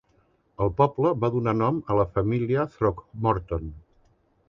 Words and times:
El 0.65 0.71
poble 0.79 1.11
va 1.25 1.29
donar 1.35 1.55
nom 1.59 1.79
a 1.95 1.99
la 2.01 2.07
família 2.17 2.67
Throckmorton. 2.77 3.73